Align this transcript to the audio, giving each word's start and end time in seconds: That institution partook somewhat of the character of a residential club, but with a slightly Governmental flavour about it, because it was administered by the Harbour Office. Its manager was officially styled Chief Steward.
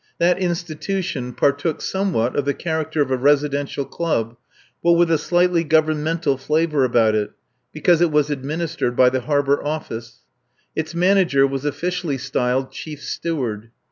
That 0.17 0.39
institution 0.39 1.31
partook 1.33 1.79
somewhat 1.79 2.35
of 2.35 2.45
the 2.45 2.55
character 2.55 3.03
of 3.03 3.11
a 3.11 3.17
residential 3.17 3.85
club, 3.85 4.35
but 4.83 4.93
with 4.93 5.11
a 5.11 5.19
slightly 5.19 5.63
Governmental 5.63 6.37
flavour 6.39 6.83
about 6.83 7.13
it, 7.13 7.33
because 7.71 8.01
it 8.01 8.09
was 8.11 8.31
administered 8.31 8.95
by 8.95 9.11
the 9.11 9.21
Harbour 9.21 9.63
Office. 9.63 10.21
Its 10.75 10.95
manager 10.95 11.45
was 11.45 11.65
officially 11.65 12.17
styled 12.17 12.71
Chief 12.71 13.03
Steward. 13.03 13.69